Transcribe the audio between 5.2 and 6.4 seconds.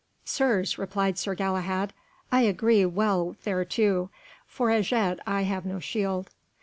I have no shield."